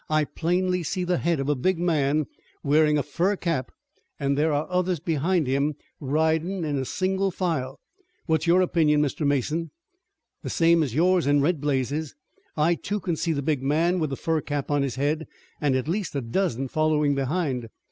[0.09, 2.25] I plainly see the head of a big man,
[2.63, 3.71] wearing a fur cap,
[4.19, 7.79] an' there are others behind him, ridin' in single file.
[8.25, 9.27] What's your opinion, Mr.
[9.27, 9.69] Mason?"
[10.41, 12.15] "The same as yours and Red Blaze's.
[12.57, 15.27] I, too, can see the big man with the fur cap on his head
[15.61, 17.69] and at least a dozen following behind.